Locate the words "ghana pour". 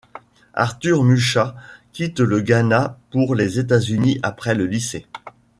2.41-3.35